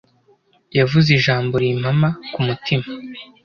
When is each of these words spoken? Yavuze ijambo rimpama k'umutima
Yavuze 0.77 1.07
ijambo 1.17 1.53
rimpama 1.63 2.09
k'umutima 2.31 2.85